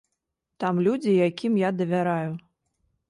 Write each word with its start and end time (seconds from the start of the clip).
Там 0.63 0.79
людзі, 0.87 1.13
якім 1.27 1.59
я 1.67 1.73
давяраю. 1.83 2.31